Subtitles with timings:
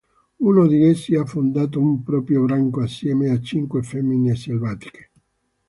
[0.39, 5.11] Uno di essi ha fondato un proprio branco assieme a cinque femmine selvatiche.